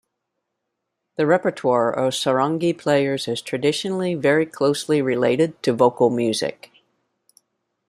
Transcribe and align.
The 1.17 1.27
repertoire 1.27 1.91
of 1.93 2.13
"sarangi" 2.13 2.75
players 2.75 3.27
is 3.27 3.39
traditionally 3.39 4.15
very 4.15 4.47
closely 4.47 4.99
related 4.99 5.61
to 5.61 5.73
vocal 5.73 6.09
music. 6.09 6.71